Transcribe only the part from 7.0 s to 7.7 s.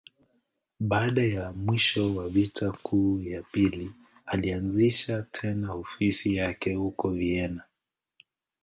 Vienna.